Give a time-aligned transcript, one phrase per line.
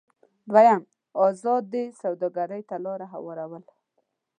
[0.51, 0.81] دویم:
[1.27, 3.63] ازادې سوداګرۍ ته لار هوارول.